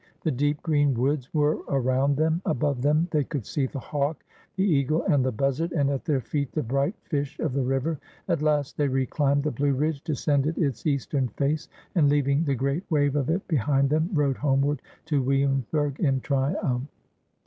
The 0.23 0.31
deep 0.31 0.63
green 0.63 0.95
woods 0.95 1.31
were 1.31 1.59
around 1.69 2.15
them; 2.17 2.41
above 2.47 2.81
them 2.81 3.07
they 3.11 3.23
could 3.23 3.45
see 3.45 3.67
the 3.67 3.77
hawk, 3.77 4.23
the 4.55 4.63
eagle, 4.63 5.03
and 5.03 5.23
the 5.23 5.31
buz 5.31 5.59
zard, 5.59 5.73
and 5.73 5.91
at 5.91 6.05
their 6.05 6.21
feet 6.21 6.51
the 6.53 6.63
bright 6.63 6.95
fish 7.03 7.37
of 7.39 7.53
the 7.53 7.61
river. 7.61 7.99
At 8.27 8.41
last 8.41 8.77
they 8.77 8.87
redimbed 8.87 9.43
the 9.43 9.51
Blue 9.51 9.73
Ridge, 9.75 10.01
descended 10.03 10.57
its 10.57 10.87
eastern 10.87 11.27
face, 11.27 11.69
and, 11.93 12.09
leaving 12.09 12.43
the 12.45 12.55
great 12.55 12.83
wave 12.89 13.15
of 13.15 13.29
it 13.29 13.47
behind 13.47 13.91
them, 13.91 14.09
rode 14.11 14.37
homeward 14.37 14.81
to 15.05 15.21
Williamsburg 15.21 15.99
in 15.99 16.19
triumph. 16.21 16.87